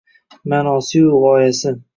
Ma’nosiyu 0.53 1.13
g’oyasi. 1.27 1.79